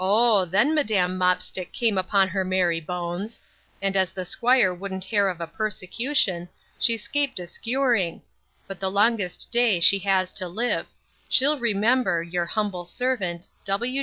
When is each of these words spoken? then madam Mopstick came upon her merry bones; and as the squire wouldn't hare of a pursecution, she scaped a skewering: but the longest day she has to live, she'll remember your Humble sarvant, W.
then 0.51 0.73
madam 0.73 1.15
Mopstick 1.15 1.71
came 1.71 1.95
upon 1.95 2.27
her 2.29 2.43
merry 2.43 2.81
bones; 2.81 3.39
and 3.83 3.95
as 3.95 4.09
the 4.09 4.25
squire 4.25 4.73
wouldn't 4.73 5.03
hare 5.05 5.29
of 5.29 5.39
a 5.39 5.45
pursecution, 5.45 6.49
she 6.79 6.97
scaped 6.97 7.39
a 7.39 7.45
skewering: 7.45 8.23
but 8.65 8.79
the 8.79 8.89
longest 8.89 9.51
day 9.51 9.79
she 9.79 9.99
has 9.99 10.31
to 10.31 10.47
live, 10.47 10.87
she'll 11.29 11.59
remember 11.59 12.23
your 12.23 12.47
Humble 12.47 12.83
sarvant, 12.83 13.47
W. 13.63 13.99